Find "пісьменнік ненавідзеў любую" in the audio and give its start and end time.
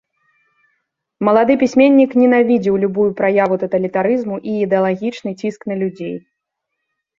1.63-3.07